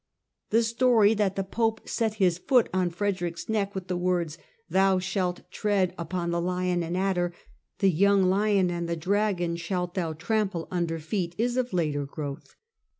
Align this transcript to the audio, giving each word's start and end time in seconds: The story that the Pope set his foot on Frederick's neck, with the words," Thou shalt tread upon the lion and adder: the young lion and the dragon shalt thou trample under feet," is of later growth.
The 0.49 0.63
story 0.63 1.13
that 1.13 1.35
the 1.35 1.43
Pope 1.43 1.87
set 1.87 2.15
his 2.15 2.39
foot 2.39 2.69
on 2.73 2.89
Frederick's 2.89 3.47
neck, 3.47 3.75
with 3.75 3.87
the 3.87 3.95
words," 3.95 4.39
Thou 4.67 4.97
shalt 4.97 5.41
tread 5.51 5.93
upon 5.95 6.31
the 6.31 6.41
lion 6.41 6.81
and 6.81 6.97
adder: 6.97 7.35
the 7.77 7.91
young 7.91 8.23
lion 8.23 8.71
and 8.71 8.89
the 8.89 8.95
dragon 8.95 9.57
shalt 9.57 9.93
thou 9.93 10.13
trample 10.13 10.67
under 10.71 10.97
feet," 10.97 11.35
is 11.37 11.55
of 11.55 11.71
later 11.71 12.07
growth. 12.07 12.55